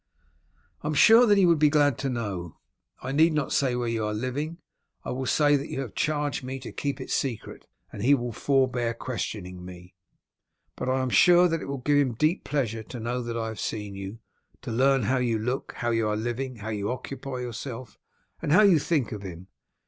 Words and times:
"I 0.81 0.87
am 0.87 0.95
sure 0.95 1.27
that 1.27 1.37
he 1.37 1.45
would 1.45 1.59
be 1.59 1.69
glad 1.69 1.99
to 1.99 2.09
know. 2.09 2.57
I 3.03 3.11
need 3.11 3.33
not 3.33 3.53
say 3.53 3.75
where 3.75 3.87
you 3.87 4.03
are 4.03 4.15
living. 4.15 4.57
I 5.05 5.11
will 5.11 5.27
say 5.27 5.55
that 5.55 5.69
you 5.69 5.79
have 5.81 5.93
charged 5.93 6.43
me 6.43 6.57
to 6.61 6.71
keep 6.71 6.99
it 6.99 7.11
secret, 7.11 7.67
and 7.93 8.01
he 8.01 8.15
will 8.15 8.31
forbear 8.31 8.95
questioning 8.95 9.63
me. 9.63 9.93
But 10.75 10.89
I 10.89 11.01
am 11.03 11.11
sure 11.11 11.47
that 11.47 11.61
it 11.61 11.67
will 11.67 11.77
give 11.77 11.97
him 11.99 12.15
deep 12.15 12.43
pleasure 12.43 12.81
to 12.81 12.99
know 12.99 13.21
that 13.21 13.37
I 13.37 13.49
have 13.49 13.59
seen 13.59 13.93
you, 13.93 14.17
to 14.63 14.71
learn 14.71 15.03
how 15.03 15.17
you 15.17 15.37
look, 15.37 15.73
how 15.73 15.91
you 15.91 16.07
are 16.07 16.15
living, 16.17 16.55
how 16.55 16.69
you 16.69 16.89
occupy 16.89 17.41
yourself, 17.41 17.99
and 18.41 18.51
how 18.51 18.63
you 18.63 18.79
think 18.79 19.11
of 19.11 19.21
him. 19.21 19.49